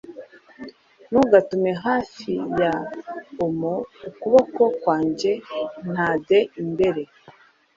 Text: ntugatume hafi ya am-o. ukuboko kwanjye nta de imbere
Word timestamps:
ntugatume 1.09 1.71
hafi 1.85 2.31
ya 2.59 2.71
am-o. 3.45 3.75
ukuboko 4.09 4.61
kwanjye 4.81 5.31
nta 5.91 6.09
de 6.27 6.39
imbere 6.61 7.01